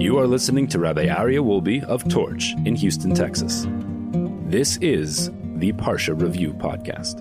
[0.00, 3.66] You are listening to Rabbi Aryeh Wolbe of Torch in Houston, Texas.
[4.46, 5.26] This is
[5.56, 7.20] the Parsha Review Podcast.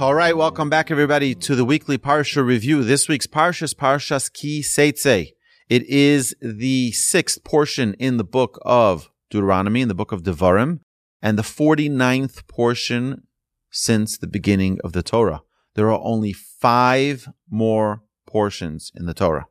[0.00, 2.82] All right, welcome back, everybody, to the weekly Parsha Review.
[2.82, 5.32] This week's Parsha is Parshas Ki Seitzei.
[5.68, 10.80] It is the sixth portion in the book of Deuteronomy, in the book of Devarim,
[11.20, 13.26] and the 49th portion
[13.70, 15.42] since the beginning of the Torah.
[15.74, 19.46] There are only five more portions in the Torah.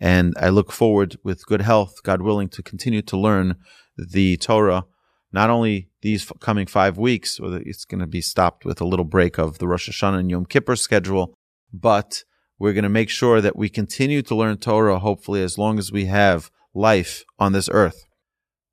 [0.00, 3.56] And I look forward with good health, God willing, to continue to learn
[3.96, 4.84] the Torah,
[5.32, 9.38] not only these coming five weeks, it's going to be stopped with a little break
[9.38, 11.34] of the Rosh Hashanah and Yom Kippur schedule,
[11.72, 12.22] but
[12.58, 15.92] we're going to make sure that we continue to learn Torah, hopefully, as long as
[15.92, 18.06] we have life on this earth.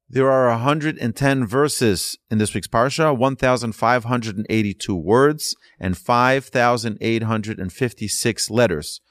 [0.08, 9.02] There are 110 verses in this week's Parsha, 1,582 words, and 5,856 letters.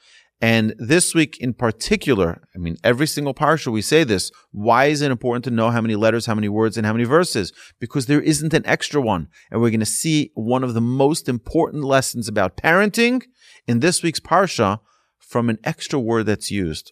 [0.41, 4.31] And this week in particular, I mean, every single Parsha we say this.
[4.51, 7.05] Why is it important to know how many letters, how many words, and how many
[7.05, 7.53] verses?
[7.79, 9.29] Because there isn't an extra one.
[9.49, 13.23] And we're going to see one of the most important lessons about parenting
[13.65, 14.79] in this week's Parsha
[15.19, 16.91] from an extra word that's used,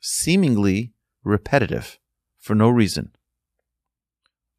[0.00, 1.98] seemingly repetitive
[2.38, 3.12] for no reason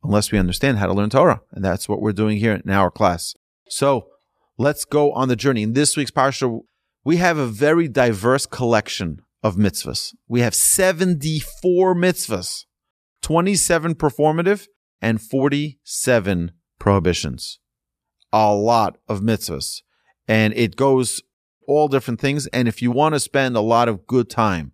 [0.03, 1.42] unless we understand how to learn Torah.
[1.52, 3.34] And that's what we're doing here in our class.
[3.68, 4.08] So
[4.58, 5.64] let's go on the journey.
[5.64, 6.62] In this week's Parsha,
[7.03, 10.14] we have a very diverse collection of mitzvahs.
[10.28, 12.66] We have 74 mitzvahs,
[13.22, 14.67] 27 performative,
[15.02, 17.59] and 47 prohibitions.
[18.31, 19.81] A lot of mitzvahs.
[20.28, 21.23] And it goes
[21.67, 22.47] all different things.
[22.47, 24.73] And if you want to spend a lot of good time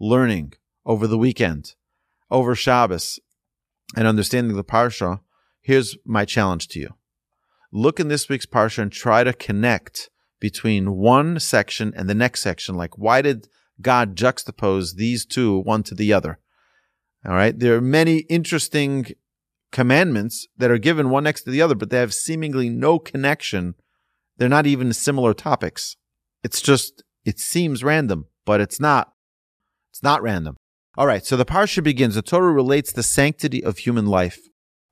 [0.00, 1.74] learning over the weekend,
[2.30, 3.20] over Shabbos,
[3.96, 5.20] and understanding the parsha,
[5.60, 6.94] here's my challenge to you.
[7.72, 10.10] Look in this week's parsha and try to connect
[10.40, 12.74] between one section and the next section.
[12.74, 13.48] Like, why did
[13.80, 16.38] God juxtapose these two one to the other?
[17.24, 17.56] All right.
[17.56, 19.12] There are many interesting
[19.70, 23.74] commandments that are given one next to the other, but they have seemingly no connection.
[24.36, 25.96] They're not even similar topics.
[26.42, 29.12] It's just, it seems random, but it's not.
[29.90, 30.56] It's not random.
[30.96, 32.14] All right, so the parsha begins.
[32.14, 34.38] The Torah relates the sanctity of human life,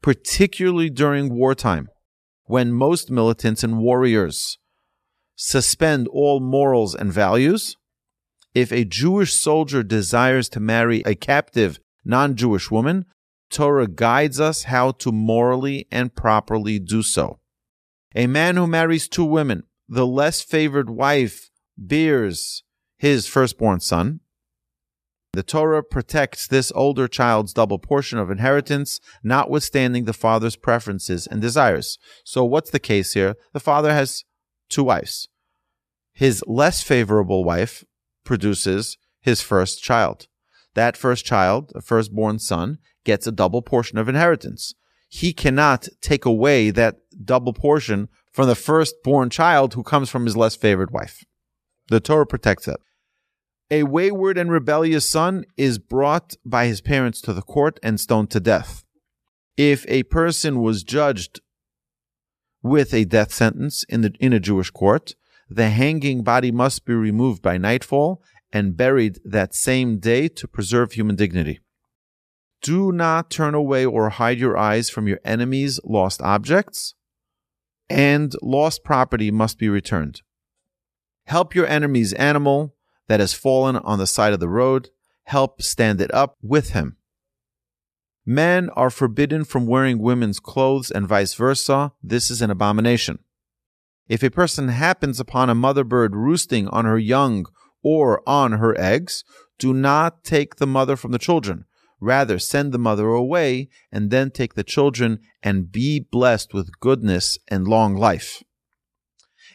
[0.03, 1.89] particularly during wartime,
[2.45, 4.59] when most militants and warriors
[5.39, 7.77] suspend all morals and values.
[8.55, 13.07] If a Jewish soldier desires to marry a captive non Jewish woman,
[13.51, 17.39] Torah guides us how to morally and properly do so.
[18.15, 22.65] A man who marries two women, the less favored wife bears
[22.99, 24.21] his firstborn son,
[25.35, 31.41] the Torah protects this older child's double portion of inheritance, notwithstanding the father's preferences and
[31.41, 31.99] desires.
[32.25, 33.37] So, what's the case here?
[33.53, 34.25] The father has
[34.69, 35.29] two wives.
[36.13, 37.85] His less favorable wife
[38.25, 40.27] produces his first child.
[40.75, 44.75] That first child, a firstborn son, gets a double portion of inheritance.
[45.09, 50.37] He cannot take away that double portion from the firstborn child who comes from his
[50.37, 51.25] less favored wife.
[51.89, 52.81] The Torah protects that.
[53.71, 58.31] A wayward and rebellious son is brought by his parents to the court and stoned
[58.31, 58.85] to death.
[59.57, 61.41] If a person was judged
[62.63, 65.15] with a death sentence in, the, in a Jewish court,
[65.49, 70.93] the hanging body must be removed by nightfall and buried that same day to preserve
[70.93, 71.61] human dignity.
[72.61, 76.95] Do not turn away or hide your eyes from your enemy's lost objects,
[77.89, 80.23] and lost property must be returned.
[81.27, 82.75] Help your enemy's animal,
[83.09, 84.91] that has fallen on the side of the road,
[85.25, 86.97] help stand it up with him.
[88.31, 91.93] Men are forbidden from wearing women's clothes and vice versa.
[92.03, 93.21] This is an abomination.
[94.07, 97.47] If a person happens upon a mother bird roosting on her young
[97.83, 99.25] or on her eggs,
[99.59, 101.65] do not take the mother from the children.
[102.01, 107.39] Rather, send the mother away and then take the children and be blessed with goodness
[107.49, 108.43] and long life.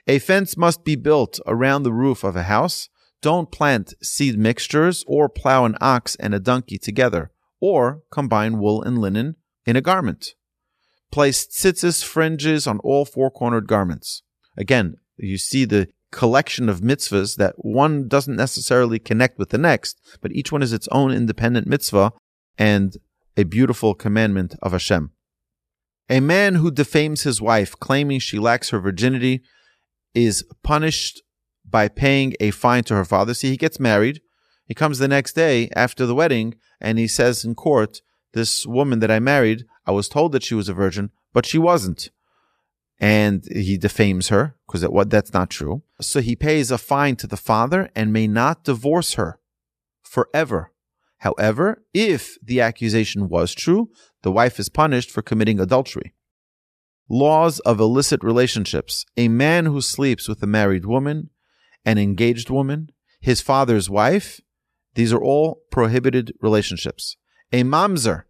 [0.08, 2.90] A fence must be built around the roof of a house
[3.22, 7.31] don't plant seed mixtures or plow an ox and a donkey together,
[7.63, 10.33] or combine wool and linen in a garment.
[11.13, 14.21] Place tzitzis fringes on all four cornered garments.
[14.57, 19.98] Again, you see the collection of mitzvahs that one doesn't necessarily connect with the next,
[20.19, 22.12] but each one is its own independent mitzvah
[22.57, 22.98] and
[23.38, 25.12] a beautiful commandment of Hashem.
[26.09, 29.42] A man who defames his wife, claiming she lacks her virginity,
[30.13, 31.24] is punished
[31.63, 33.33] by paying a fine to her father.
[33.33, 34.19] See, he gets married.
[34.65, 38.01] He comes the next day after the wedding and he says in court,
[38.33, 41.57] This woman that I married, I was told that she was a virgin, but she
[41.57, 42.10] wasn't.
[43.00, 45.83] And he defames her because what that's not true.
[46.00, 49.39] So he pays a fine to the father and may not divorce her
[50.01, 50.74] forever
[51.24, 53.89] However, if the accusation was true,
[54.24, 56.13] the wife is punished for committing adultery.
[57.07, 59.06] Laws of illicit relationships.
[59.16, 61.30] A man who sleeps with a married woman,
[61.86, 62.89] an engaged woman,
[63.21, 64.42] his father's wife,
[64.95, 67.18] these are all prohibited relationships.
[67.51, 68.24] A mamzer.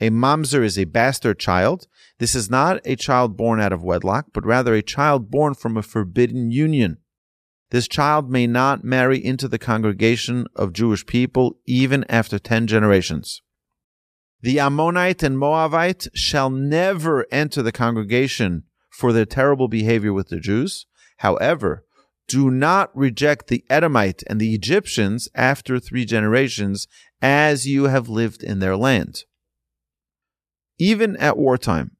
[0.00, 1.86] A mamzer is a bastard child.
[2.18, 5.76] This is not a child born out of wedlock, but rather a child born from
[5.76, 6.98] a forbidden union.
[7.70, 13.42] This child may not marry into the congregation of Jewish people even after 10 generations.
[14.40, 20.38] The Ammonite and Moabite shall never enter the congregation for their terrible behavior with the
[20.38, 20.86] Jews.
[21.18, 21.84] However,
[22.28, 26.86] do not reject the Edomite and the Egyptians after three generations
[27.22, 29.24] as you have lived in their land.
[30.78, 31.96] Even at wartime,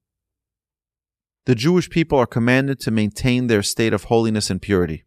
[1.47, 5.05] the Jewish people are commanded to maintain their state of holiness and purity.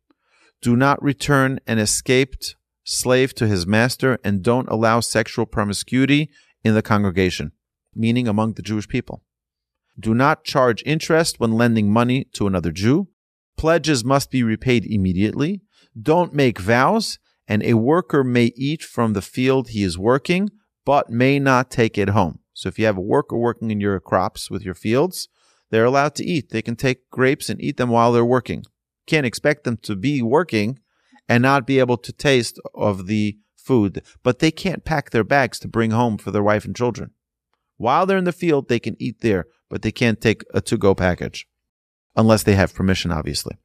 [0.60, 6.32] Do not return an escaped slave to his master and don't allow sexual promiscuity
[6.64, 7.52] in the congregation,
[7.94, 9.24] meaning among the Jewish people.
[10.00, 13.10] Do not charge interest when lending money to another Jew.
[13.58, 15.62] Pledges must be repaid immediately.
[16.00, 20.50] Don't make vows, and a worker may eat from the field he is working,
[20.86, 22.40] but may not take it home.
[22.54, 25.28] So if you have a worker working in your crops with your fields,
[25.70, 26.50] they're allowed to eat.
[26.50, 28.64] They can take grapes and eat them while they're working.
[29.08, 30.80] Can't expect them to be working
[31.28, 35.60] and not be able to taste of the food, but they can't pack their bags
[35.60, 37.12] to bring home for their wife and children.
[37.78, 40.78] While they're in the field, they can eat there, but they can't take a to
[40.78, 41.48] go package
[42.16, 43.58] unless they have permission, obviously.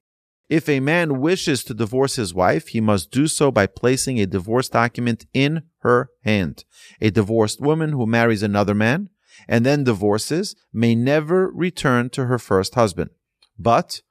[0.49, 4.27] If a man wishes to divorce his wife, he must do so by placing a
[4.27, 6.65] divorce document in her hand.
[7.01, 9.09] A divorced woman who marries another man
[9.49, 13.11] and then divorces may never return to her first husband.
[13.59, 14.03] But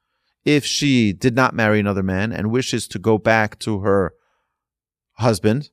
[0.44, 4.14] if she did not marry another man and wishes to go back to her
[5.14, 5.70] husband,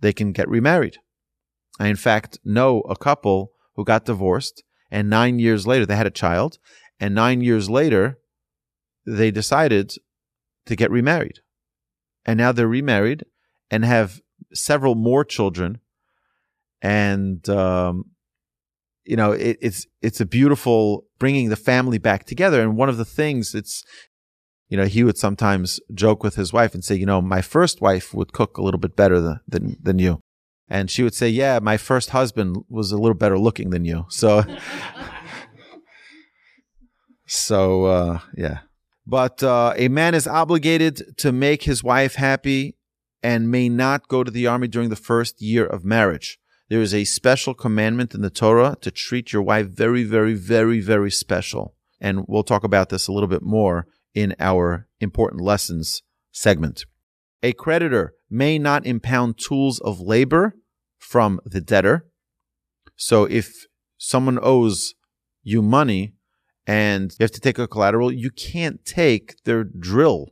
[0.00, 0.96] they can get remarried.
[1.78, 6.06] I, in fact, know a couple who got divorced and nine years later they had
[6.06, 6.58] a child
[7.02, 8.20] and nine years later
[9.04, 9.92] they decided
[10.66, 11.40] to get remarried.
[12.24, 13.24] And now they're remarried
[13.72, 14.20] and have
[14.54, 15.80] several more children.
[16.80, 18.04] And, um,
[19.04, 22.62] you know, it, it's, it's a beautiful bringing the family back together.
[22.62, 23.82] And one of the things it's,
[24.68, 27.80] you know, he would sometimes joke with his wife and say, you know, my first
[27.80, 30.20] wife would cook a little bit better than, than, than you.
[30.68, 34.06] And she would say, yeah, my first husband was a little better looking than you.
[34.08, 34.44] So,
[37.32, 38.58] so, uh, yeah.
[39.06, 42.76] But, uh, a man is obligated to make his wife happy
[43.22, 46.38] and may not go to the army during the first year of marriage.
[46.68, 50.80] There is a special commandment in the Torah to treat your wife very, very, very,
[50.80, 51.74] very special.
[52.00, 56.02] And we'll talk about this a little bit more in our important lessons
[56.32, 56.84] segment.
[57.42, 60.54] A creditor may not impound tools of labor
[60.98, 62.06] from the debtor.
[62.96, 63.66] So if
[63.98, 64.94] someone owes
[65.42, 66.14] you money
[66.66, 70.28] and you have to take a collateral, you can't take their drill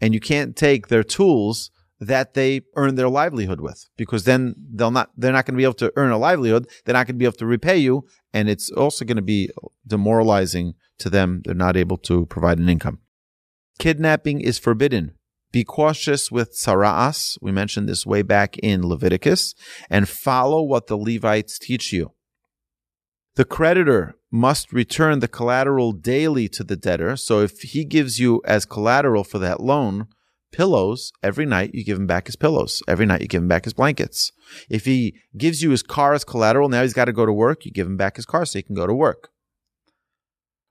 [0.00, 1.70] and you can't take their tools
[2.00, 5.64] that they earn their livelihood with because then they'll not they're not going to be
[5.64, 8.48] able to earn a livelihood they're not going to be able to repay you and
[8.48, 9.50] it's also going to be
[9.86, 13.00] demoralizing to them they're not able to provide an income
[13.80, 15.12] Kidnapping is forbidden.
[15.52, 17.38] Be cautious with tzara'as.
[17.40, 19.54] We mentioned this way back in Leviticus
[19.88, 22.12] and follow what the Levites teach you.
[23.36, 27.16] The creditor must return the collateral daily to the debtor.
[27.16, 30.08] So if he gives you as collateral for that loan
[30.52, 32.82] pillows, every night you give him back his pillows.
[32.88, 34.32] Every night you give him back his blankets.
[34.68, 37.64] If he gives you his car as collateral, now he's got to go to work,
[37.64, 39.30] you give him back his car so he can go to work.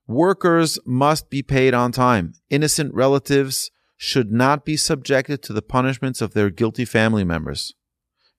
[0.08, 2.34] Workers must be paid on time.
[2.50, 7.74] Innocent relatives should not be subjected to the punishments of their guilty family members.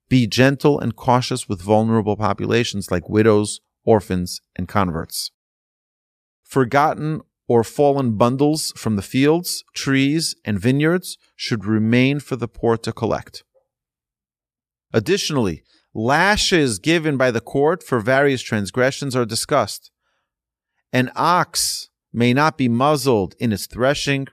[0.08, 5.30] Be gentle and cautious with vulnerable populations like widows, orphans, and converts.
[6.44, 12.76] Forgotten or fallen bundles from the fields, trees, and vineyards should remain for the poor
[12.76, 13.42] to collect.
[14.92, 19.90] Additionally, lashes given by the court for various transgressions are discussed.
[20.92, 24.26] An ox may not be muzzled in its threshing.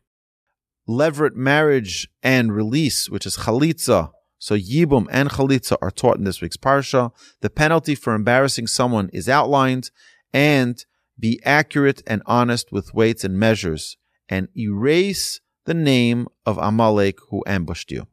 [0.88, 4.12] Levirate marriage and release, which is chalitza.
[4.40, 7.12] So yibum and chalitza are taught in this week's parsha.
[7.42, 9.90] The penalty for embarrassing someone is outlined
[10.34, 10.84] and
[11.20, 13.98] be accurate and honest with weights and measures
[14.30, 18.08] and erase the name of Amalek who ambushed you.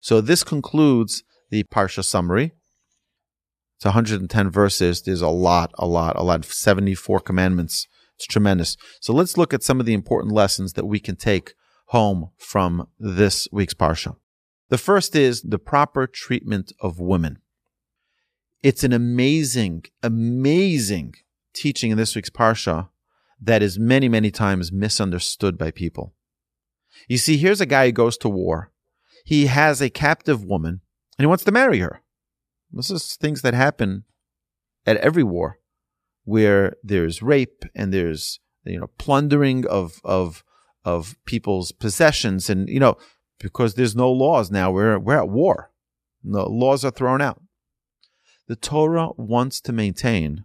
[0.00, 2.52] So this concludes the parsha summary.
[3.76, 5.02] It's 110 verses.
[5.02, 6.44] There's a lot, a lot, a lot.
[6.44, 7.86] 74 commandments.
[8.16, 8.76] It's tremendous.
[9.00, 11.54] So let's look at some of the important lessons that we can take
[11.86, 14.16] home from this week's Parsha.
[14.70, 17.38] The first is the proper treatment of women.
[18.60, 21.14] it's an amazing, amazing
[21.54, 22.88] teaching in this week's Parsha
[23.40, 26.12] that is many, many times misunderstood by people.
[27.08, 28.72] You see, here's a guy who goes to war.
[29.24, 30.80] He has a captive woman
[31.16, 32.02] and he wants to marry her.
[32.72, 34.04] This is things that happen
[34.84, 35.60] at every war
[36.24, 40.42] where there's rape and there's, you know, plundering of, of,
[40.84, 42.50] of people's possessions.
[42.50, 42.96] And, you know,
[43.38, 45.70] because there's no laws now, we're, we're at war.
[46.24, 47.40] The laws are thrown out.
[48.48, 50.44] The Torah wants to maintain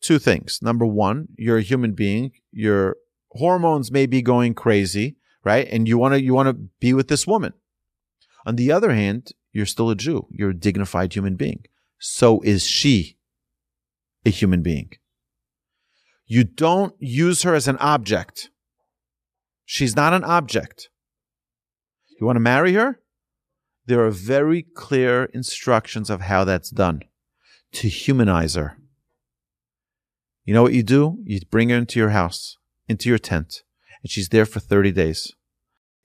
[0.00, 0.60] two things.
[0.62, 2.32] Number one, you're a human being.
[2.52, 2.96] Your
[3.32, 5.68] hormones may be going crazy, right?
[5.70, 7.54] And you want to you want to be with this woman.
[8.46, 10.26] On the other hand, you're still a Jew.
[10.30, 11.64] You're a dignified human being.
[11.98, 13.18] So is she
[14.24, 14.92] a human being.
[16.26, 18.50] You don't use her as an object.
[19.64, 20.88] She's not an object.
[22.20, 23.00] You want to marry her?
[23.86, 27.02] There are very clear instructions of how that's done
[27.72, 28.76] to humanize her.
[30.44, 31.18] You know what you do?
[31.24, 32.56] You bring her into your house,
[32.88, 33.62] into your tent,
[34.02, 35.32] and she's there for 30 days.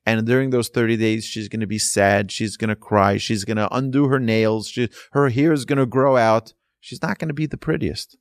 [0.05, 2.31] And during those 30 days, she's going to be sad.
[2.31, 3.17] She's going to cry.
[3.17, 4.67] She's going to undo her nails.
[4.67, 6.53] She, her hair is going to grow out.
[6.81, 8.17] She's not going to be the prettiest.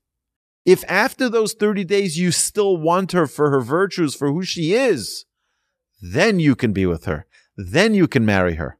[0.65, 4.75] If after those 30 days you still want her for her virtues, for who she
[4.75, 5.25] is,
[6.01, 7.27] then you can be with her.
[7.57, 8.79] Then you can marry her.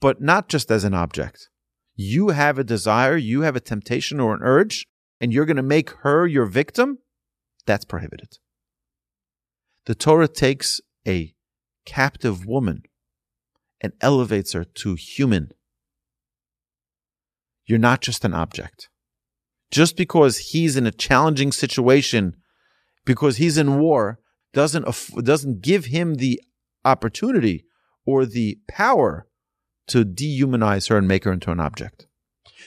[0.00, 1.48] But not just as an object.
[1.94, 4.86] You have a desire, you have a temptation or an urge,
[5.20, 6.98] and you're going to make her your victim,
[7.66, 8.38] that's prohibited.
[9.86, 11.34] The Torah takes a
[11.86, 12.82] captive woman
[13.80, 15.50] and elevates her to human.
[17.66, 18.88] You're not just an object.
[19.70, 22.34] Just because he's in a challenging situation,
[23.04, 24.18] because he's in war,
[24.52, 24.86] doesn't,
[25.22, 26.40] doesn't give him the
[26.84, 27.64] opportunity
[28.06, 29.26] or the power
[29.88, 32.06] to dehumanize her and make her into an object.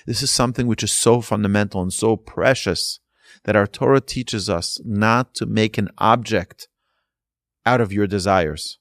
[0.06, 3.00] This is something which is so fundamental and so precious
[3.44, 6.68] that our Torah teaches us not to make an object
[7.66, 8.80] out of your desires.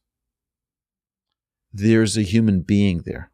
[1.72, 3.32] There's a human being there.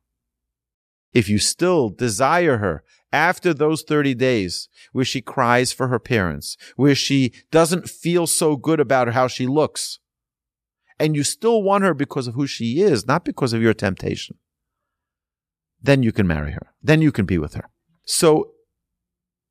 [1.13, 2.83] If you still desire her
[3.13, 8.57] after those 30 days where she cries for her parents, where she doesn't feel so
[8.57, 9.99] good about how she looks,
[10.99, 14.37] and you still want her because of who she is, not because of your temptation,
[15.81, 16.73] then you can marry her.
[16.83, 17.69] Then you can be with her.
[18.05, 18.53] So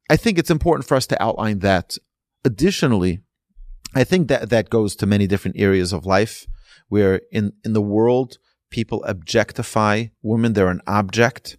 [0.10, 1.98] I think it's important for us to outline that.
[2.44, 3.22] Additionally,
[3.94, 6.48] I think that that goes to many different areas of life
[6.90, 8.38] where in, in the world,
[8.70, 10.54] people objectify women.
[10.54, 11.58] They're an object.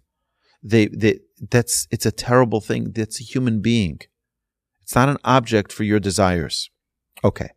[0.61, 2.91] They, they, that's, it's a terrible thing.
[2.91, 3.99] That's a human being.
[4.81, 6.69] It's not an object for your desires.
[7.23, 7.51] Okay.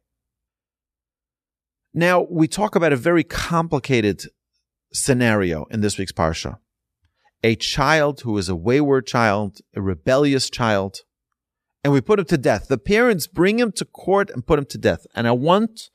[1.98, 4.24] Now we talk about a very complicated
[4.92, 6.58] scenario in this week's Parsha
[7.42, 10.98] a child who is a wayward child, a rebellious child,
[11.82, 12.68] and we put him to death.
[12.68, 15.06] The parents bring him to court and put him to death.
[15.14, 15.88] And I want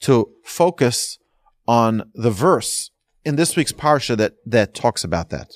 [0.00, 1.18] to focus
[1.66, 2.90] on the verse
[3.24, 5.52] in this week's parsha that, that talks about that.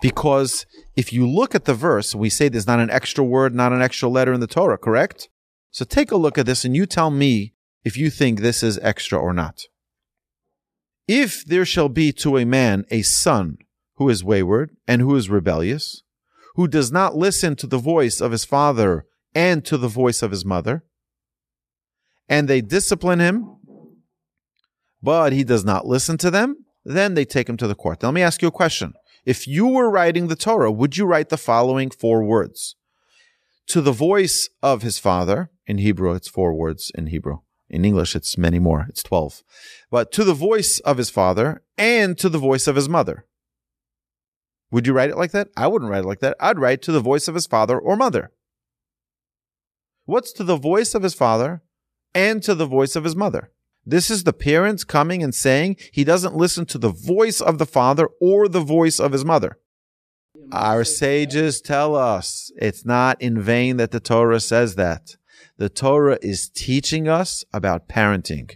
[0.00, 3.72] Because if you look at the verse, we say there's not an extra word, not
[3.72, 5.28] an extra letter in the Torah, correct?
[5.70, 8.78] So take a look at this and you tell me if you think this is
[8.78, 9.62] extra or not.
[11.06, 13.58] If there shall be to a man a son
[13.96, 16.02] who is wayward and who is rebellious,
[16.54, 20.30] who does not listen to the voice of his father and to the voice of
[20.30, 20.84] his mother,
[22.28, 23.56] and they discipline him,
[25.02, 28.02] but he does not listen to them, then they take him to the court.
[28.02, 28.94] Now, let me ask you a question.
[29.24, 32.76] If you were writing the Torah, would you write the following four words?
[33.68, 37.38] To the voice of his father, in Hebrew, it's four words in Hebrew.
[37.70, 38.86] In English, it's many more.
[38.88, 39.42] It's 12.
[39.90, 43.26] But to the voice of his father and to the voice of his mother.
[44.70, 45.48] Would you write it like that?
[45.56, 46.36] I wouldn't write it like that.
[46.40, 48.30] I'd write to the voice of his father or mother.
[50.04, 51.62] What's to the voice of his father
[52.14, 53.50] and to the voice of his mother?
[53.84, 57.66] This is the parents coming and saying he doesn't listen to the voice of the
[57.66, 59.58] father or the voice of his mother.
[60.52, 65.16] Our sages tell us it's not in vain that the Torah says that.
[65.58, 68.54] The Torah is teaching us about parenting.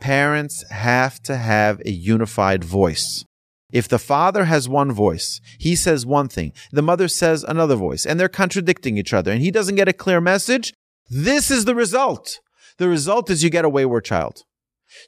[0.00, 3.24] Parents have to have a unified voice.
[3.72, 8.06] If the father has one voice, he says one thing, the mother says another voice,
[8.06, 10.72] and they're contradicting each other, and he doesn't get a clear message,
[11.10, 12.38] this is the result.
[12.76, 14.44] The result is you get a wayward child.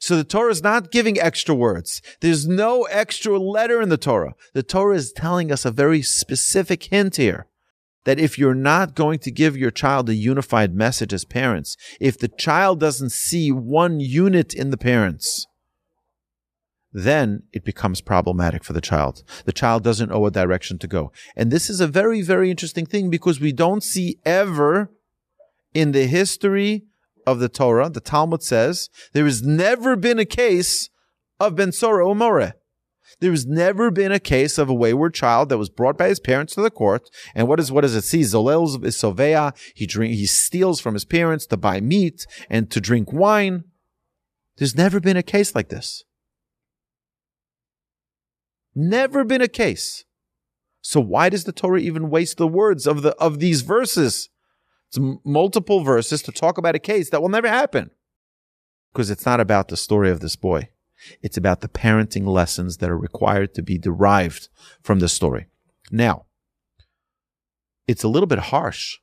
[0.01, 2.01] So the Torah is not giving extra words.
[2.19, 4.35] There's no extra letter in the Torah.
[4.53, 7.47] The Torah is telling us a very specific hint here
[8.05, 12.17] that if you're not going to give your child a unified message as parents, if
[12.17, 15.45] the child doesn't see one unit in the parents,
[16.93, 19.23] then it becomes problematic for the child.
[19.45, 21.11] The child doesn't know what direction to go.
[21.35, 24.91] And this is a very, very interesting thing because we don't see ever
[25.73, 26.83] in the history
[27.25, 30.89] of the Torah, the Talmud says, there has never been a case
[31.39, 32.53] of Ben Sora Umore.
[33.21, 36.19] There has never been a case of a wayward child that was brought by his
[36.19, 37.07] parents to the court.
[37.35, 38.21] And what is what does it see?
[38.21, 39.55] Zolel is Sovea.
[39.75, 43.65] He drink he steals from his parents to buy meat and to drink wine.
[44.57, 46.03] There's never been a case like this.
[48.73, 50.03] Never been a case.
[50.81, 54.29] So why does the Torah even waste the words of the of these verses?
[54.89, 57.91] It's multiple verses to talk about a case that will never happen.
[58.91, 60.69] Because it's not about the story of this boy.
[61.21, 64.49] It's about the parenting lessons that are required to be derived
[64.81, 65.47] from the story.
[65.91, 66.25] Now,
[67.87, 68.97] it's a little bit harsh.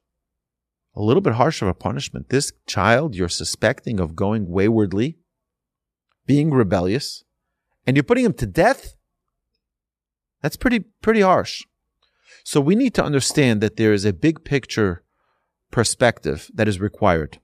[0.95, 2.29] A little bit harsh of a punishment.
[2.29, 5.19] This child you're suspecting of going waywardly,
[6.27, 7.25] being rebellious,
[7.87, 8.95] and you're putting him to death
[10.43, 11.65] that's pretty pretty harsh.
[12.45, 15.03] So we need to understand that there is a big picture
[15.71, 17.41] perspective that is required.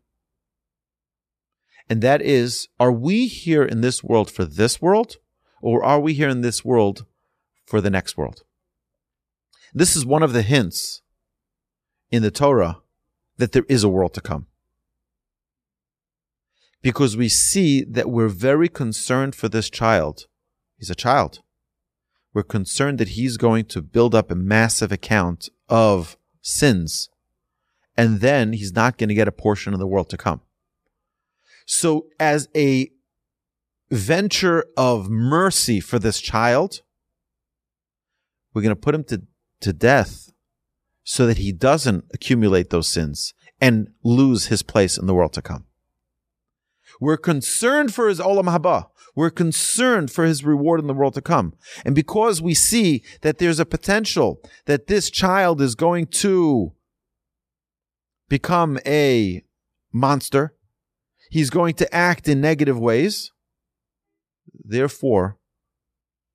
[1.88, 5.16] And that is, are we here in this world for this world,
[5.60, 7.04] or are we here in this world
[7.66, 8.42] for the next world?
[9.74, 11.02] This is one of the hints
[12.10, 12.78] in the Torah
[13.36, 14.46] that there is a world to come.
[16.80, 20.26] Because we see that we're very concerned for this child.
[20.78, 21.40] He's a child
[22.34, 27.08] we're concerned that he's going to build up a massive account of sins,
[27.96, 30.40] and then he's not going to get a portion of the world to come.
[31.64, 32.90] So, as a
[33.90, 36.82] venture of mercy for this child,
[38.52, 39.22] we're going to put him to,
[39.60, 40.30] to death
[41.02, 45.42] so that he doesn't accumulate those sins and lose his place in the world to
[45.42, 45.64] come.
[47.00, 48.86] We're concerned for his olam haba.
[49.16, 51.54] We're concerned for his reward in the world to come.
[51.84, 56.72] And because we see that there's a potential that this child is going to
[58.28, 59.44] become a
[59.92, 60.54] monster,
[61.30, 63.30] he's going to act in negative ways.
[64.52, 65.38] Therefore,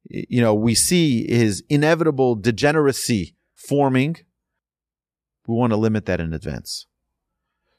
[0.09, 4.17] you know, we see his inevitable degeneracy forming.
[5.47, 6.87] We want to limit that in advance.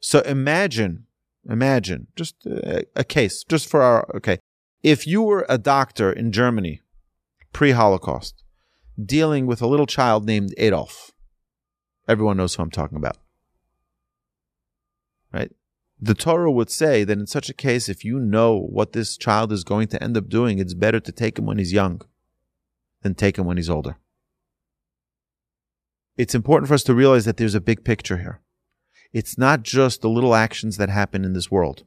[0.01, 1.07] So imagine,
[1.49, 4.39] imagine just a, a case, just for our, okay,
[4.83, 6.81] if you were a doctor in Germany
[7.53, 8.43] pre Holocaust
[9.03, 11.13] dealing with a little child named Adolf,
[12.09, 13.19] everyone knows who I'm talking about.
[15.33, 15.53] Right?
[16.03, 19.53] The Torah would say that in such a case, if you know what this child
[19.53, 22.01] is going to end up doing, it's better to take him when he's young
[23.03, 23.97] than take him when he's older.
[26.17, 28.41] It's important for us to realize that there's a big picture here.
[29.13, 31.85] It's not just the little actions that happen in this world.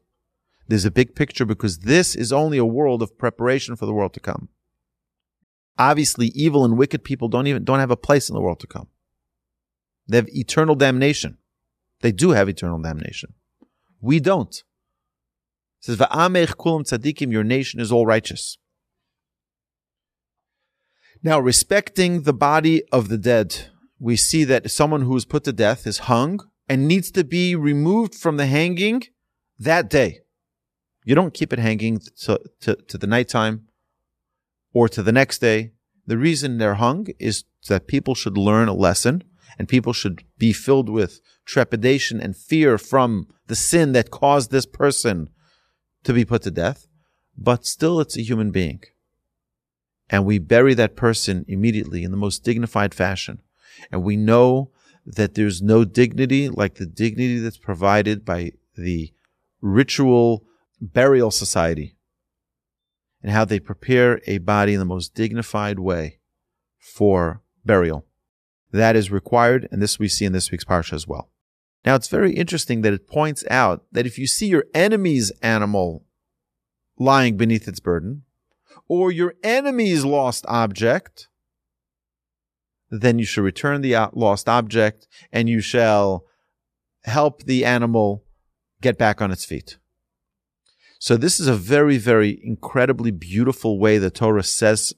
[0.68, 4.14] There's a big picture because this is only a world of preparation for the world
[4.14, 4.50] to come.
[5.78, 8.68] Obviously, evil and wicked people don't even don't have a place in the world to
[8.68, 8.88] come.
[10.08, 11.38] They have eternal damnation.
[12.02, 13.34] They do have eternal damnation.
[14.04, 14.54] We don't.
[14.54, 18.58] It says, Va'amech kulam tzadikim, your nation is all righteous.
[21.24, 25.54] Now, respecting the body of the dead, we see that someone who is put to
[25.54, 29.04] death is hung and needs to be removed from the hanging
[29.58, 30.20] that day.
[31.06, 33.68] You don't keep it hanging to, to, to the nighttime
[34.74, 35.72] or to the next day.
[36.06, 39.24] The reason they're hung is that people should learn a lesson
[39.58, 44.66] and people should be filled with trepidation and fear from the sin that caused this
[44.66, 45.30] person
[46.04, 46.88] to be put to death.
[47.38, 48.82] But still, it's a human being.
[50.10, 53.42] And we bury that person immediately in the most dignified fashion.
[53.92, 54.72] And we know
[55.06, 59.14] that there's no dignity like the dignity that's provided by the
[59.62, 60.44] ritual
[60.80, 61.96] burial society
[63.22, 66.20] and how they prepare a body in the most dignified way
[66.78, 68.06] for burial.
[68.74, 71.30] That is required, and this we see in this week's parsha as well.
[71.86, 76.06] Now, it's very interesting that it points out that if you see your enemy's animal
[76.98, 78.24] lying beneath its burden,
[78.88, 81.28] or your enemy's lost object,
[82.90, 86.26] then you shall return the uh, lost object and you shall
[87.04, 88.24] help the animal
[88.82, 89.78] get back on its feet.
[91.00, 94.94] So this is a very, very incredibly beautiful way the Torah says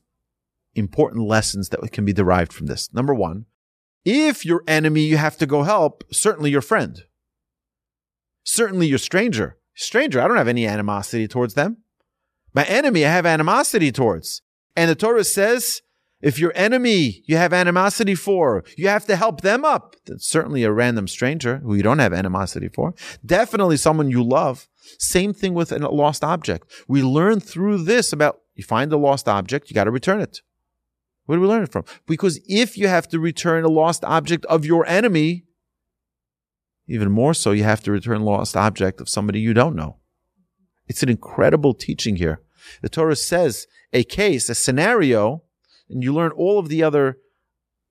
[0.75, 2.93] important lessons that can be derived from this.
[2.93, 3.45] Number one,
[4.05, 7.03] if your enemy you have to go help, certainly your friend.
[8.43, 9.57] Certainly your stranger.
[9.73, 11.77] Stranger, I don't have any animosity towards them.
[12.53, 14.41] My enemy, I have animosity towards.
[14.75, 15.81] And the Torah says,
[16.21, 19.95] if your enemy you have animosity for, you have to help them up.
[20.17, 22.93] Certainly a random stranger who you don't have animosity for.
[23.25, 24.67] Definitely someone you love.
[24.97, 26.71] Same thing with a lost object.
[26.87, 30.39] We learn through this about You find a lost object, you got to return it.
[31.25, 31.85] Where do we learn it from?
[32.05, 35.45] Because if you have to return a lost object of your enemy,
[36.87, 39.97] even more so, you have to return lost object of somebody you don't know.
[40.87, 42.41] It's an incredible teaching here.
[42.81, 45.43] The Torah says a case, a scenario,
[45.89, 47.17] and you learn all of the other,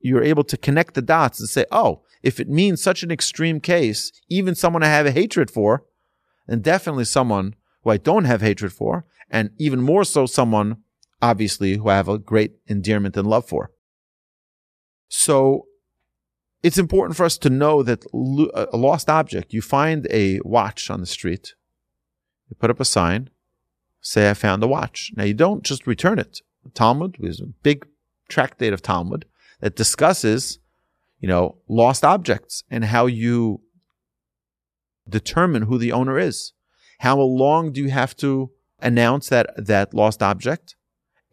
[0.01, 3.61] you're able to connect the dots and say, oh, if it means such an extreme
[3.61, 5.85] case, even someone I have a hatred for,
[6.47, 10.79] and definitely someone who I don't have hatred for, and even more so someone,
[11.25, 13.71] obviously, who I have a great endearment and love for.
[15.09, 15.67] So
[16.63, 18.05] it's important for us to know that
[18.73, 21.55] a lost object, you find a watch on the street,
[22.49, 23.31] you put up a sign,
[24.01, 25.13] say, I found a watch.
[25.17, 26.41] Now, you don't just return it.
[26.75, 27.87] Talmud is a big
[28.29, 29.25] tractate of Talmud
[29.61, 30.59] that discusses,
[31.21, 33.63] you know, lost objects and how you
[35.09, 36.53] determine who the owner is.
[36.99, 40.77] How long do you have to announce that, that lost object?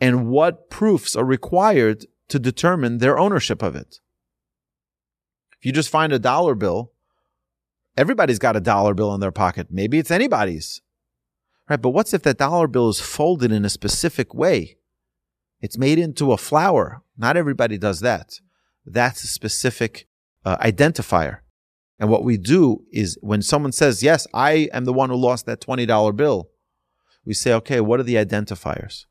[0.02, 4.00] And what proofs are required to determine their ownership of it?
[5.60, 6.92] If you just find a dollar bill,
[7.96, 9.68] everybody's got a dollar bill in their pocket.
[9.70, 10.82] Maybe it's anybody's.
[11.70, 11.80] Right?
[11.80, 14.78] But what's if that dollar bill is folded in a specific way?
[15.62, 17.04] It's made into a flower.
[17.16, 18.40] Not everybody does that.
[18.84, 20.08] That's a specific
[20.44, 21.42] uh, identifier.
[22.00, 25.46] And what we do is when someone says, Yes, I am the one who lost
[25.46, 26.50] that $20 bill,
[27.24, 29.06] we say, Okay, what are the identifiers?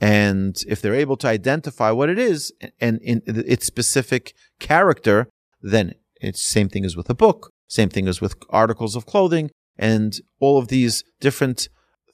[0.00, 5.28] And if they're able to identify what it is and in its specific character,
[5.60, 9.50] then it's same thing as with a book, same thing as with articles of clothing,
[9.76, 11.68] and all of these different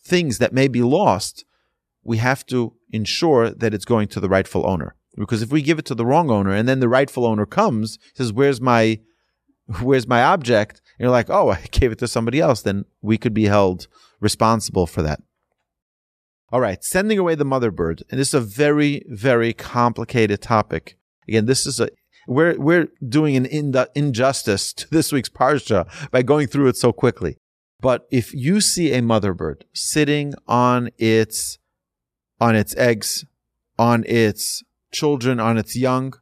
[0.05, 1.45] things that may be lost.
[2.03, 4.95] We have to ensure that it's going to the rightful owner.
[5.17, 7.99] Because if we give it to the wrong owner and then the rightful owner comes,
[8.15, 9.01] says, Where's my
[9.81, 10.81] where's my object?
[10.99, 13.87] And you're like, Oh, I gave it to somebody else, then we could be held
[14.21, 15.21] responsible for that.
[16.53, 20.97] All right, sending away the mother bird, and this is a very, very complicated topic.
[21.27, 21.89] Again, this is a
[22.29, 23.47] we're we're doing an
[23.95, 27.39] injustice to this week's parsha by going through it so quickly.
[27.81, 31.59] But if you see a mother bird sitting on its
[32.41, 33.25] on its eggs,
[33.79, 36.15] on its children, on its young,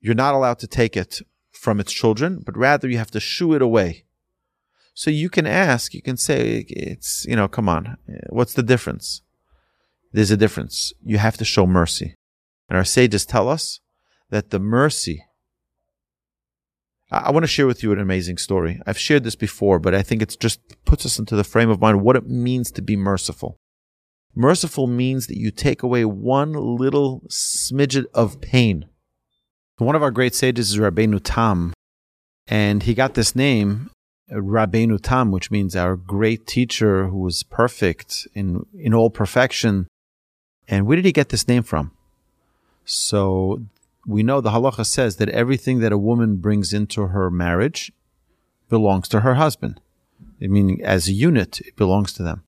[0.00, 1.20] you're not allowed to take it
[1.52, 4.04] from its children, but rather you have to shoo it away.
[5.00, 7.96] So you can ask, you can say, it's, you know, come on,
[8.28, 9.22] what's the difference?
[10.12, 10.92] There's a difference.
[11.02, 12.16] You have to show mercy.
[12.68, 13.80] And our sages tell us
[14.28, 15.24] that the mercy,
[17.10, 18.78] I, want to share with you an amazing story.
[18.86, 21.80] I've shared this before, but I think it just puts us into the frame of
[21.80, 23.56] mind what it means to be merciful.
[24.34, 28.84] Merciful means that you take away one little smidget of pain.
[29.78, 31.72] One of our great sages is Rabbeinu Tam,
[32.46, 33.88] and he got this name
[34.32, 39.86] Rabbeinu Tam, which means our great teacher who was perfect in, in all perfection.
[40.68, 41.92] And where did he get this name from?
[42.84, 43.62] So
[44.06, 47.92] we know the halacha says that everything that a woman brings into her marriage
[48.68, 49.80] belongs to her husband.
[50.42, 52.44] I mean, as a unit, it belongs to them.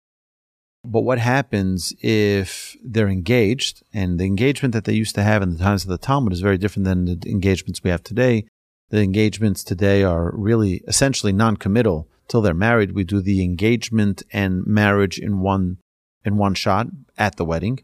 [0.85, 5.51] But what happens if they're engaged and the engagement that they used to have in
[5.51, 8.47] the times of the Talmud is very different than the engagements we have today?
[8.93, 12.93] The engagements today are really essentially non-committal till they're married.
[12.93, 15.79] We do the engagement and marriage in one
[16.27, 17.83] in one shot at the wedding.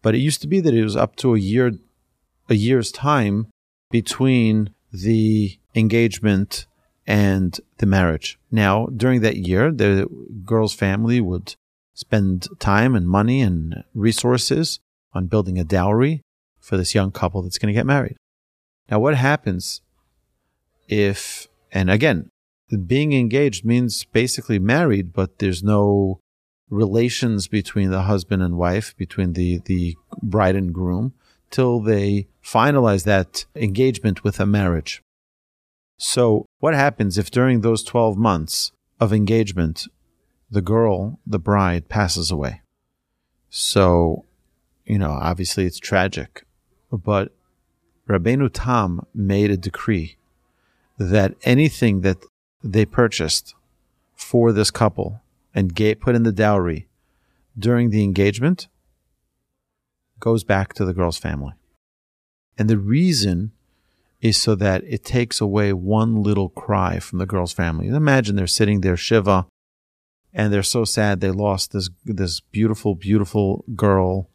[0.00, 1.72] But it used to be that it was up to a year
[2.48, 3.48] a year's time
[3.90, 6.64] between the engagement
[7.06, 8.38] and the marriage.
[8.50, 10.08] Now, during that year, the
[10.42, 11.54] girl's family would
[11.92, 14.80] spend time and money and resources
[15.12, 16.22] on building a dowry
[16.60, 18.16] for this young couple that's going to get married.
[18.90, 19.82] Now, what happens
[20.88, 22.30] if, and again,
[22.86, 26.20] being engaged means basically married, but there's no
[26.70, 31.14] relations between the husband and wife, between the, the bride and groom,
[31.50, 35.02] till they finalize that engagement with a marriage.
[35.96, 39.86] So, what happens if during those 12 months of engagement,
[40.50, 42.62] the girl, the bride, passes away?
[43.48, 44.24] So,
[44.84, 46.44] you know, obviously it's tragic,
[46.90, 47.32] but
[48.08, 50.16] Rabbeinu Tam made a decree
[50.98, 52.18] that anything that
[52.62, 53.54] they purchased
[54.14, 55.20] for this couple
[55.54, 56.88] and gave, put in the dowry
[57.58, 58.68] during the engagement
[60.18, 61.52] goes back to the girl's family.
[62.56, 63.52] And the reason
[64.20, 67.88] is so that it takes away one little cry from the girl's family.
[67.88, 69.46] Imagine they're sitting there, Shiva,
[70.32, 74.28] and they're so sad they lost this this beautiful, beautiful girl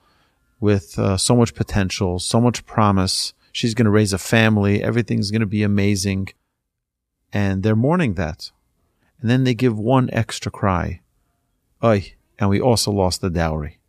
[0.60, 3.34] with uh, so much potential, so much promise.
[3.52, 4.84] She's going to raise a family.
[4.84, 6.30] Everything's going to be amazing
[7.32, 8.52] and they're mourning that.
[9.22, 11.02] And then they give one extra cry.
[11.84, 13.80] Oy, and we also lost the dowry.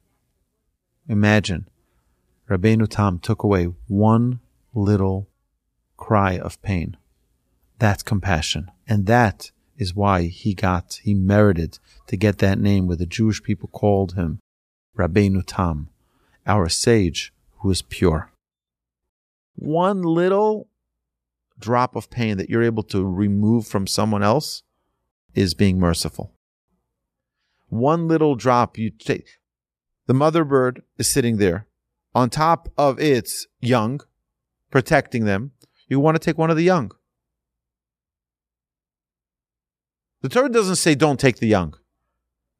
[1.08, 1.68] Imagine
[2.48, 4.40] Rabbeinu Tam took away one
[4.74, 5.28] little
[5.96, 6.96] cry of pain.
[7.78, 8.70] That's compassion.
[8.88, 13.42] And that is why he got, he merited to get that name where the Jewish
[13.42, 14.40] people called him
[14.98, 15.88] Rabbeinu Tam,
[16.46, 18.30] our sage who is pure.
[19.54, 20.68] One little
[21.60, 24.62] drop of pain that you're able to remove from someone else
[25.34, 26.34] is being merciful.
[27.68, 29.38] One little drop you take,
[30.06, 31.66] the mother bird is sitting there
[32.14, 34.00] on top of its young,
[34.70, 35.52] protecting them.
[35.86, 36.90] You want to take one of the young.
[40.22, 41.74] The Torah doesn't say don't take the young.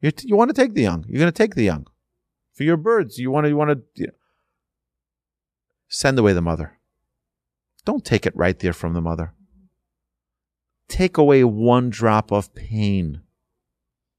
[0.00, 1.04] You, you want to take the young.
[1.08, 1.86] You're going to take the young.
[2.54, 4.12] For your birds, you want to, you want to you know,
[5.88, 6.79] send away the mother.
[7.84, 9.34] Don't take it right there from the mother.
[10.88, 13.22] Take away one drop of pain.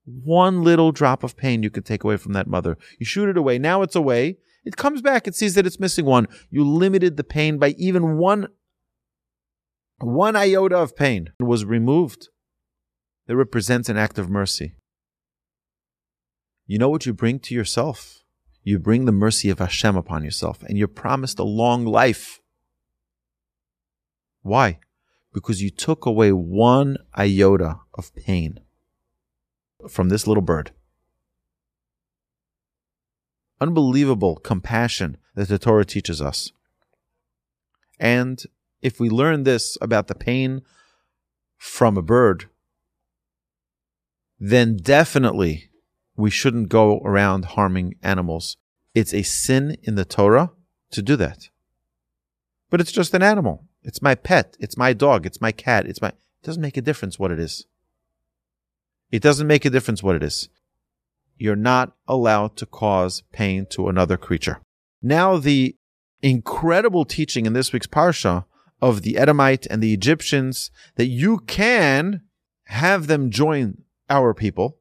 [0.06, 2.78] One little drop of pain you could take away from that mother.
[3.00, 3.60] You shoot it away.
[3.60, 4.38] Now it's away.
[4.64, 5.28] It comes back.
[5.28, 6.28] It sees that it's missing one.
[6.50, 8.48] You limited the pain by even one,
[10.00, 12.30] one iota of pain was removed.
[13.28, 14.76] It represents an act of mercy.
[16.66, 18.24] You know what you bring to yourself?
[18.64, 22.41] You bring the mercy of Hashem upon yourself, and you're promised a long life.
[24.42, 24.80] Why?
[25.34, 28.60] Because you took away one iota of pain
[29.90, 30.72] from this little bird.
[33.60, 36.52] Unbelievable compassion that the Torah teaches us.
[38.00, 38.44] And
[38.82, 40.64] if we learn this about the pain
[41.58, 42.50] from a bird,
[44.40, 45.70] then definitely
[46.16, 48.58] we shouldn't go around harming animals.
[48.96, 50.52] It's a sin in the Torah
[50.92, 51.50] to do that.
[52.72, 53.68] But it's just an animal.
[53.84, 54.56] It's my pet.
[54.60, 55.26] It's my dog.
[55.26, 55.86] It's my cat.
[55.86, 57.66] It's my, it doesn't make a difference what it is.
[59.12, 60.50] It doesn't make a difference what it is.
[61.38, 64.62] You're not allowed to cause pain to another creature.
[65.02, 65.76] Now, the
[66.22, 68.46] incredible teaching in this week's Parsha
[68.82, 72.22] of the Edomite and the Egyptians that you can
[72.66, 74.78] have them join our people.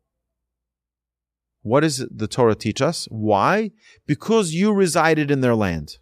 [1.63, 3.07] What does the Torah teach us?
[3.11, 3.73] Why?
[4.07, 5.99] Because you resided in their land.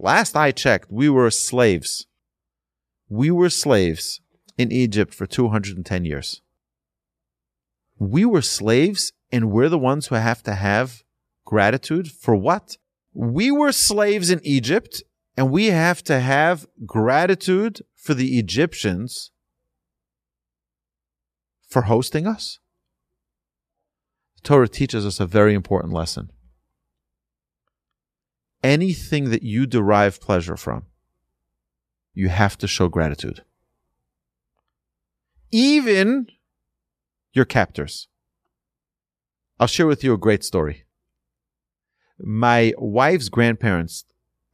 [0.00, 2.06] Last I checked, we were slaves.
[3.08, 4.20] We were slaves
[4.56, 6.40] in Egypt for 210 years.
[7.98, 11.02] We were slaves and we're the ones who have to have
[11.44, 12.76] gratitude for what?
[13.14, 15.02] We were slaves in Egypt
[15.36, 19.30] and we have to have gratitude for the Egyptians
[21.72, 22.58] for hosting us?
[24.36, 26.30] The Torah teaches us a very important lesson.
[28.62, 30.86] Anything that you derive pleasure from,
[32.14, 33.42] you have to show gratitude.
[35.50, 36.28] Even
[37.32, 38.08] your captors.
[39.58, 40.84] I'll share with you a great story.
[42.18, 44.04] My wife's grandparents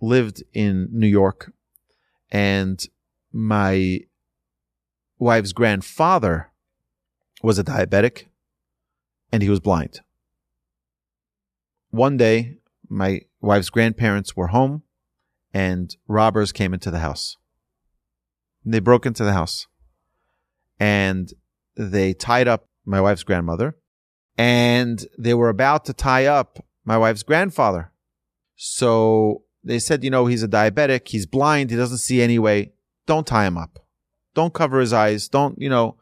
[0.01, 1.53] lived in New York,
[2.31, 2.83] and
[3.33, 4.01] my
[5.18, 6.51] wife's grandfather
[7.42, 8.27] was a diabetic
[9.33, 10.01] and he was blind.
[11.90, 14.83] One day, my wife's grandparents were home
[15.53, 17.37] and robbers came into the house.
[18.64, 19.66] And They broke into the house
[20.79, 21.33] and
[21.77, 23.77] they tied up my wife's grandmother
[24.37, 27.92] and they were about to tie up my wife's grandfather.
[28.57, 31.09] So they said, you know, he's a diabetic.
[31.09, 31.70] He's blind.
[31.70, 32.72] He doesn't see anyway.
[33.07, 33.79] Don't tie him up.
[34.35, 35.29] Don't cover his eyes.
[35.29, 35.96] Don't, you know,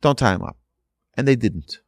[0.00, 0.58] don't tie him up.
[1.16, 1.78] And they didn't.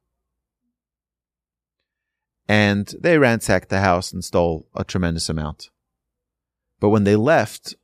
[2.49, 5.71] And they ransacked the house and stole a tremendous amount.
[6.79, 7.75] But when they left,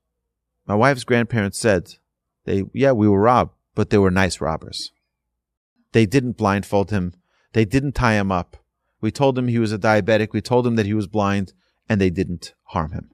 [0.66, 1.94] my wife's grandparents said,
[2.44, 4.92] they, yeah, we were robbed, but they were nice robbers.
[5.92, 7.14] They didn't blindfold him.
[7.52, 8.56] They didn't tie him up.
[9.00, 10.32] We told him he was a diabetic.
[10.32, 11.52] We told him that he was blind
[11.88, 13.10] and they didn't harm him.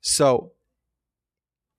[0.00, 0.52] So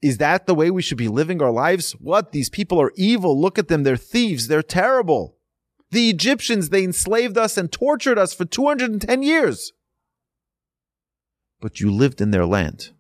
[0.02, 1.94] is that the way we should be living our lives?
[1.94, 2.32] What?
[2.32, 3.40] These people are evil.
[3.40, 3.84] Look at them.
[3.84, 4.48] They're thieves.
[4.48, 5.38] They're terrible.
[5.92, 9.74] The Egyptians, they enslaved us and tortured us for 210 years.
[11.60, 12.92] But you lived in their land.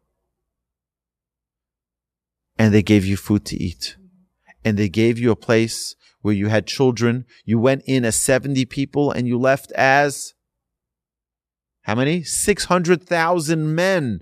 [2.57, 3.95] And they gave you food to eat.
[4.65, 7.25] And they gave you a place where you had children.
[7.45, 10.33] You went in as 70 people and you left as
[11.83, 12.23] how many?
[12.23, 14.21] 600,000 men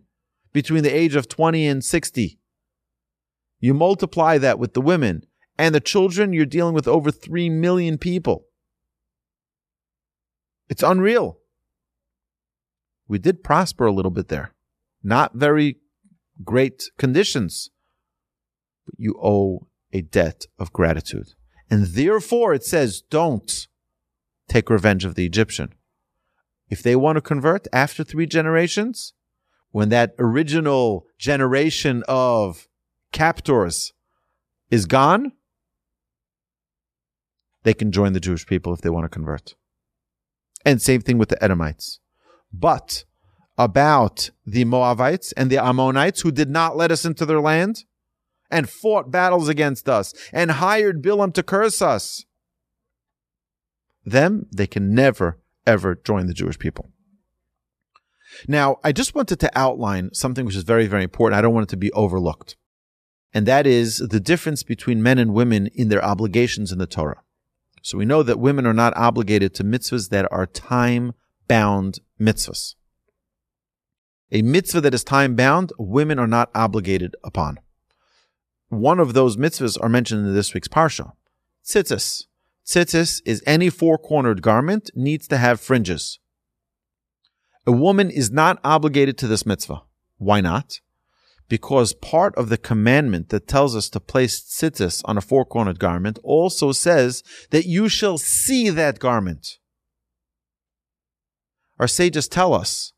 [0.53, 2.39] between the age of 20 and 60.
[3.59, 5.23] You multiply that with the women
[5.57, 8.46] and the children, you're dealing with over 3 million people.
[10.69, 11.39] It's unreal.
[13.07, 14.53] We did prosper a little bit there.
[15.03, 15.77] Not very
[16.43, 17.69] great conditions,
[18.85, 21.33] but you owe a debt of gratitude.
[21.69, 23.67] And therefore, it says, don't,
[24.47, 25.73] take revenge of the Egyptian.
[26.69, 29.13] If they want to convert after three generations,
[29.71, 32.67] when that original generation of
[33.11, 33.93] captors
[34.69, 35.33] is gone,
[37.63, 39.55] they can join the Jewish people if they want to convert.
[40.67, 42.01] And same thing with the Edomites.
[42.51, 43.05] But
[43.57, 47.85] about the Moabites and the Ammonites who did not let us into their land
[48.51, 52.25] and fought battles against us and hired Bilam to curse us,
[54.05, 56.89] them, they can never, ever join the Jewish people.
[58.45, 61.39] Now, I just wanted to outline something which is very, very important.
[61.39, 62.57] I don't want it to be overlooked.
[63.33, 67.21] And that is the difference between men and women in their obligations in the Torah.
[67.87, 71.13] So we know that women are not obligated to mitzvahs that are time
[71.47, 72.75] bound mitzvahs.
[74.29, 77.61] A mitzvah that is time bound, women are not obligated upon.
[78.67, 81.13] One of those mitzvahs are mentioned in this week's parsha.
[81.63, 82.25] Tzitzis.
[82.65, 86.19] Tzitzis is any four cornered garment needs to have fringes.
[87.65, 89.83] A woman is not obligated to this mitzvah.
[90.17, 90.81] Why not?
[91.49, 95.79] Because part of the commandment that tells us to place tzitzis on a four cornered
[95.79, 99.59] garment also says that you shall see that garment.
[101.79, 102.93] Our sages tell us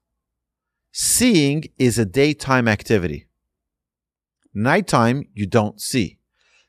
[0.92, 3.28] seeing is a daytime activity.
[4.54, 6.18] Nighttime, you don't see.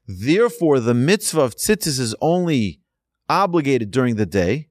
[0.07, 2.81] Therefore, the mitzvah of tzitzis is only
[3.29, 4.69] obligated during the day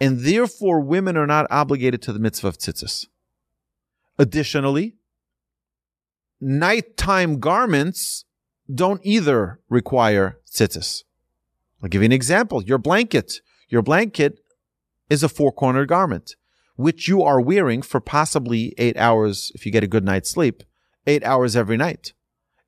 [0.00, 3.06] and therefore women are not obligated to the mitzvah of tzitzis.
[4.18, 4.96] Additionally,
[6.42, 8.24] nighttime garments
[8.72, 11.04] don't either require tzitzis.
[11.82, 12.62] I'll give you an example.
[12.62, 13.40] Your blanket.
[13.68, 14.38] Your blanket
[15.08, 16.36] is a four-cornered garment,
[16.76, 20.62] which you are wearing for possibly eight hours if you get a good night's sleep,
[21.06, 22.12] eight hours every night.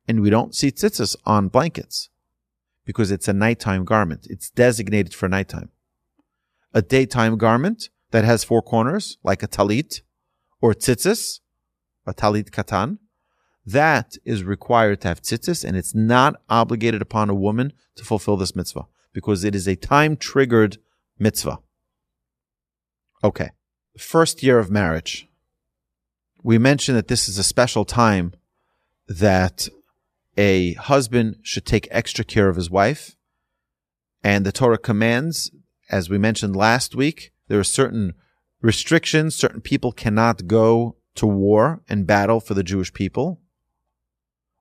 [0.07, 2.09] And we don't see tzitzis on blankets
[2.85, 4.27] because it's a nighttime garment.
[4.29, 5.69] It's designated for nighttime
[6.75, 10.01] a daytime garment that has four corners, like a talit
[10.61, 11.39] or tzitzis,
[12.05, 12.97] a talit katan,
[13.65, 18.37] that is required to have tzitzis, and it's not obligated upon a woman to fulfill
[18.37, 20.77] this mitzvah because it is a time triggered
[21.17, 21.59] mitzvah.
[23.23, 23.49] Okay.
[23.97, 25.27] First year of marriage.
[26.43, 28.33] We mentioned that this is a special time
[29.07, 29.67] that
[30.37, 33.15] a husband should take extra care of his wife.
[34.23, 35.49] And the Torah commands
[35.89, 38.13] as we mentioned last week, there are certain
[38.61, 39.35] restrictions.
[39.35, 43.39] Certain people cannot go to war and battle for the Jewish people.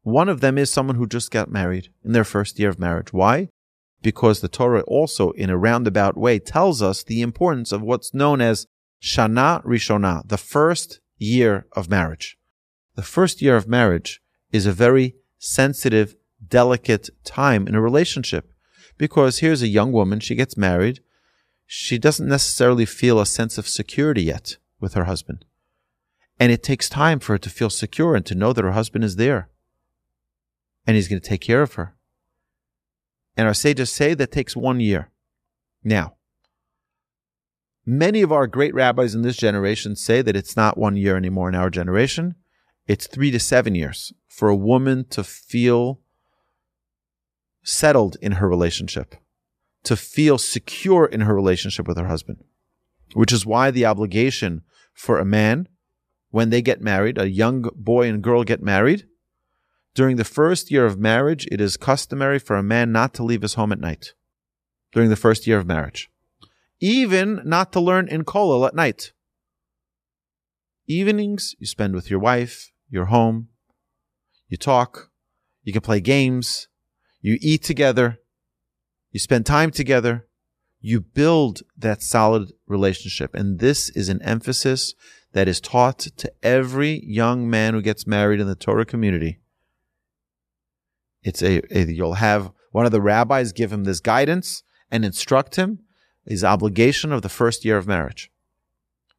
[0.04, 3.14] One of them is someone who just got married in their first year of marriage.
[3.14, 3.48] Why?
[4.02, 8.42] Because the Torah also, in a roundabout way, tells us the importance of what's known
[8.42, 8.66] as
[9.02, 12.36] Shana Rishona, the first year of marriage.
[12.96, 14.20] The first year of marriage
[14.52, 16.14] is a very sensitive,
[16.46, 18.52] delicate time in a relationship
[18.98, 21.00] because here's a young woman, she gets married,
[21.66, 25.46] she doesn't necessarily feel a sense of security yet with her husband.
[26.38, 29.02] And it takes time for her to feel secure and to know that her husband
[29.02, 29.48] is there
[30.86, 31.94] and he's going to take care of her.
[33.36, 35.10] And our sages say that takes one year.
[35.82, 36.14] Now,
[37.84, 41.48] many of our great rabbis in this generation say that it's not one year anymore
[41.48, 42.36] in our generation.
[42.86, 46.00] It's three to seven years for a woman to feel
[47.62, 49.16] settled in her relationship
[49.84, 52.42] to feel secure in her relationship with her husband,
[53.12, 55.68] which is why the obligation for a man
[56.30, 59.06] when they get married, a young boy and girl get married,
[59.94, 63.42] during the first year of marriage, it is customary for a man not to leave
[63.42, 64.12] his home at night.
[64.92, 66.10] During the first year of marriage,
[66.80, 69.12] even not to learn in kollel at night.
[70.86, 73.48] Evenings you spend with your wife, your home,
[74.48, 75.10] you talk,
[75.62, 76.68] you can play games,
[77.20, 78.18] you eat together,
[79.10, 80.28] you spend time together,
[80.80, 83.34] you build that solid relationship.
[83.34, 84.94] And this is an emphasis
[85.32, 89.40] that is taught to every young man who gets married in the Torah community.
[91.24, 95.56] It's a, a you'll have one of the rabbis give him this guidance and instruct
[95.56, 95.80] him
[96.26, 98.30] his obligation of the first year of marriage.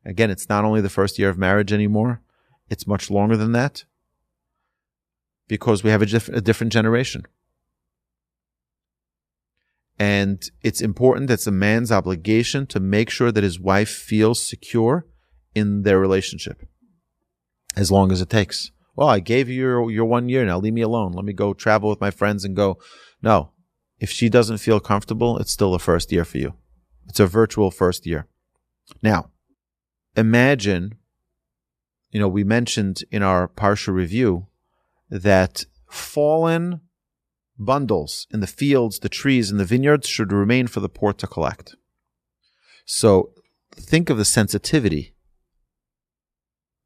[0.05, 2.21] Again, it's not only the first year of marriage anymore,
[2.69, 3.85] it's much longer than that
[5.47, 7.23] because we have a, diff- a different generation.
[9.97, 15.05] And it's important, that's a man's obligation to make sure that his wife feels secure
[15.53, 16.67] in their relationship
[17.75, 18.71] as long as it takes.
[18.95, 20.59] Well, I gave you your, your one year now.
[20.59, 21.11] Leave me alone.
[21.11, 22.79] Let me go travel with my friends and go.
[23.21, 23.51] No,
[23.99, 26.53] if she doesn't feel comfortable, it's still a first year for you.
[27.07, 28.27] It's a virtual first year.
[29.01, 29.31] Now,
[30.15, 30.95] imagine,
[32.11, 34.47] you know, we mentioned in our parsha review
[35.09, 36.81] that fallen
[37.57, 41.27] bundles in the fields, the trees, and the vineyards should remain for the poor to
[41.27, 41.75] collect.
[42.85, 43.31] So
[43.73, 45.14] think of the sensitivity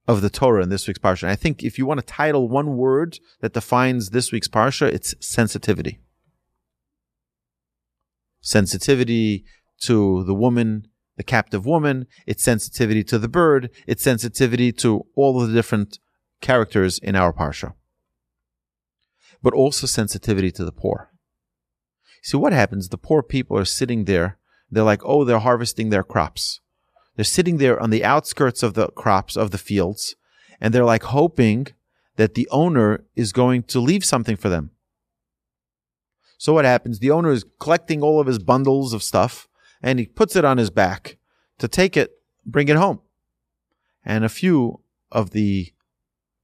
[0.10, 1.24] of the Torah in this week's parsha.
[1.24, 4.88] And I think if you want to title one word that defines this week's parsha,
[4.88, 6.00] it's sensitivity.
[8.42, 9.46] Sensitivity
[9.82, 10.88] to the woman,
[11.18, 16.00] the captive woman, its sensitivity to the bird, its sensitivity to all of the different
[16.42, 17.74] characters in our parsha.
[19.44, 21.12] But also sensitivity to the poor.
[22.24, 22.90] See what happens?
[22.90, 24.40] The poor people are sitting there.
[24.72, 26.62] They're like, oh, they're harvesting their crops.
[27.20, 30.16] They're sitting there on the outskirts of the crops of the fields,
[30.62, 31.68] and they're like hoping
[32.16, 34.72] that the owner is going to leave something for them.
[36.38, 37.00] So what happens?
[37.00, 39.50] The owner is collecting all of his bundles of stuff
[39.82, 41.18] and he puts it on his back
[41.58, 42.12] to take it,
[42.46, 43.02] bring it home.
[44.06, 44.80] And a few
[45.12, 45.74] of the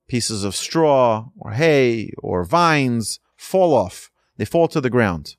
[0.09, 4.11] pieces of straw or hay or vines fall off.
[4.35, 5.37] They fall to the ground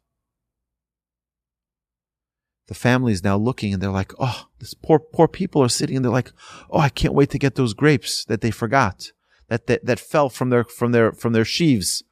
[2.69, 5.97] the family is now looking and they're like, oh, this poor, poor people are sitting
[5.97, 6.33] and they're like,
[6.71, 9.13] oh, I can't wait to get those grapes that they forgot,
[9.49, 12.03] that, that, that fell from their, from their, from their sheaves.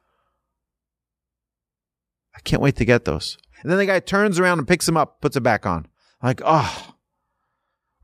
[2.35, 3.37] I can't wait to get those.
[3.61, 5.87] And then the guy turns around and picks them up, puts it back on.
[6.23, 6.95] Like, oh,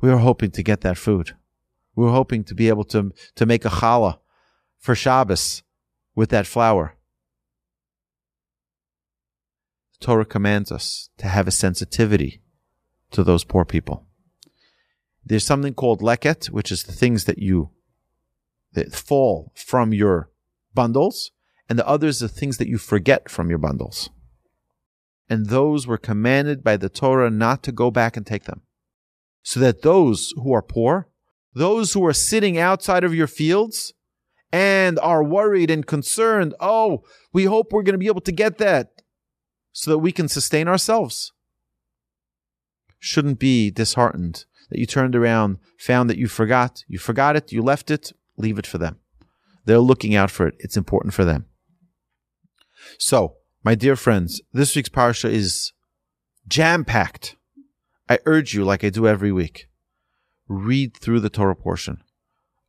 [0.02, 1.36] we were hoping to get that food.
[1.96, 4.20] We were hoping to be able to, to make a challah
[4.80, 5.64] for Shabbos
[6.16, 6.96] with that flour.
[10.00, 12.41] Torah commands us to have a sensitivity
[13.12, 14.06] to those poor people.
[15.24, 17.70] There's something called leket, which is the things that you
[18.74, 20.30] that fall from your
[20.74, 21.32] bundles,
[21.70, 24.10] and the others are things that you forget from your bundles.
[25.30, 28.62] And those were commanded by the Torah not to go back and take them.
[29.44, 31.08] So that those who are poor,
[31.54, 33.94] those who are sitting outside of your fields
[34.52, 37.04] and are worried and concerned, oh,
[37.34, 39.02] we hope we're going to be able to get that
[39.72, 41.32] so that we can sustain ourselves.
[43.04, 47.62] Shouldn't be disheartened that you turned around, found that you forgot, you forgot it, you
[47.62, 49.00] left it, leave it for them.
[49.66, 50.56] They're looking out for it.
[50.60, 51.46] It's important for them.
[52.98, 55.74] So, my dear friends, this week's parsha is
[56.48, 57.36] jam packed.
[58.08, 59.68] I urge you, like I do every week,
[60.48, 62.04] read through the Torah portion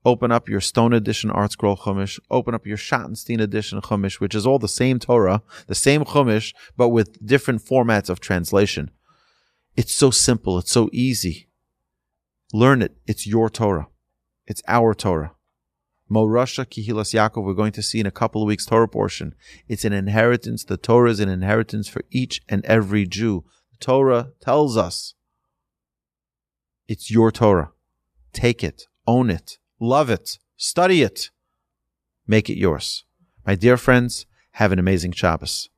[0.04, 4.46] open up your Stone Edition ArtScroll Chumash, open up your Schottenstein Edition Chumash, which is
[4.46, 8.90] all the same Torah, the same Chumash, but with different formats of translation.
[9.76, 10.58] It's so simple.
[10.58, 11.48] It's so easy.
[12.52, 12.96] Learn it.
[13.06, 13.88] It's your Torah.
[14.46, 15.32] It's our Torah.
[16.10, 19.34] Morasha Kehillas Yaakov, we're going to see in a couple of weeks Torah portion.
[19.66, 20.62] It's an inheritance.
[20.64, 23.44] The Torah is an inheritance for each and every Jew.
[23.70, 25.14] The Torah tells us
[26.86, 27.70] it's your Torah.
[28.34, 31.30] Take it, own it, love it, study it,
[32.26, 33.04] make it yours.
[33.46, 35.70] My dear friends, have an amazing Shabbos.